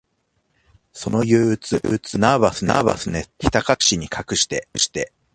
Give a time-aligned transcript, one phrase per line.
[0.93, 4.65] その憂鬱、ナーバスネスを、ひたかくしに隠して、